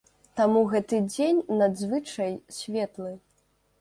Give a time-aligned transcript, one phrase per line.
[0.39, 3.13] Таму гэты дзень надзвычай светлы.